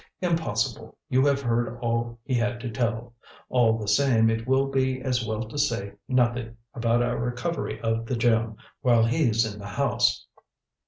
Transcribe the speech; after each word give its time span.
"Impossible. 0.19 0.97
You 1.09 1.23
have 1.27 1.43
heard 1.43 1.77
all 1.79 2.17
he 2.23 2.33
had 2.33 2.59
to 2.61 2.71
tell. 2.71 3.13
All 3.49 3.77
the 3.77 3.87
same, 3.87 4.31
it 4.31 4.47
will 4.47 4.65
be 4.65 4.99
as 4.99 5.23
well 5.23 5.43
to 5.47 5.59
say 5.59 5.91
nothing 6.07 6.57
about 6.73 7.03
our 7.03 7.19
recovery 7.19 7.79
of 7.81 8.07
the 8.07 8.15
gem 8.15 8.55
while 8.81 9.05
he 9.05 9.29
is 9.29 9.45
in 9.45 9.59
the 9.59 9.67
house. 9.67 10.25